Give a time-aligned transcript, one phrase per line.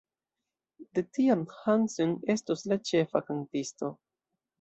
[0.93, 3.91] De tiam Hansen estos la ĉefa kantisto.